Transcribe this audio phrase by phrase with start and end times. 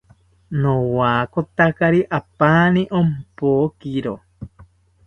[0.61, 4.15] Nowakotakiri apani ompokiro